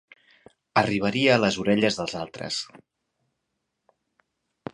Arribaria 0.81 1.35
a 1.35 1.41
les 1.43 1.59
orelles 1.65 1.99
dels 1.99 2.15
altres. 2.23 2.59